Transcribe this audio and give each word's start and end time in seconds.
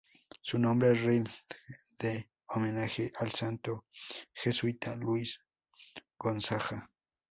Su 0.41 0.57
nombre 0.57 0.95
rinde 0.95 1.31
homenaje 2.47 3.13
al 3.19 3.33
santo 3.33 3.85
jesuita 4.33 4.95
Luis 4.95 5.39
Gonzaga. 6.17 6.89